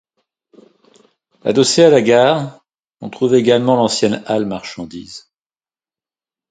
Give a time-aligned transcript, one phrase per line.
[1.43, 2.65] Adossée à la gare,
[3.01, 5.29] on trouve également l'ancienne halle marchandises.